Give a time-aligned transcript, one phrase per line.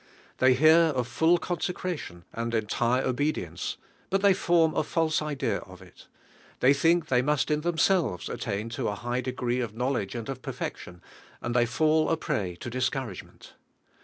[0.39, 3.77] They hear of full consecration nnd entire obedience,
[4.09, 6.07] but they form a false idea of it.
[6.59, 7.81] They think they must in them DIVINE HEALIKO.
[7.81, 11.03] selves attain to a high degree of know ledge and of perfection,
[11.39, 13.53] and they fall a prey to discouragement.